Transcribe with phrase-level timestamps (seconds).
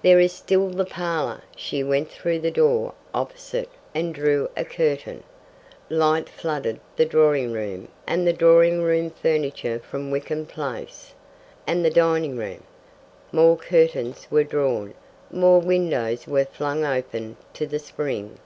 [0.00, 5.22] "There is still the parlour." She went through the door opposite and drew a curtain.
[5.90, 11.12] Light flooded the drawing room and the drawing room furniture from Wickham Place.
[11.66, 12.62] "And the dining room."
[13.30, 14.94] More curtains were drawn,
[15.30, 18.38] more windows were flung open to the spring.